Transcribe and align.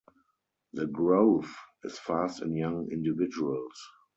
The 0.73 0.87
growth 0.87 1.55
is 1.83 1.99
fast 1.99 2.41
in 2.41 2.55
young 2.55 2.89
individuals. 2.91 3.77